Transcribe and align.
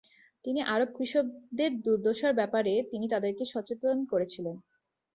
তিনি 0.45 0.59
আরব 0.65 0.89
কৃষকদের 0.97 1.71
দুর্দশার 1.85 2.33
ব্যপারে 2.33 2.73
তিনি 2.91 3.05
তাদেরকে 3.13 3.43
সচেতন 3.53 3.97
করেছিলেন। 4.11 4.55